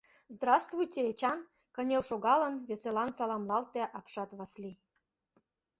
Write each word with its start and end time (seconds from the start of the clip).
—Здравствуйте, 0.35 0.99
Эчан!— 1.11 1.39
кынел 1.75 2.03
шогалын, 2.09 2.55
веселан 2.69 3.09
саламлалте 3.17 3.81
апшат 3.97 4.29
Васлий. 4.37 4.77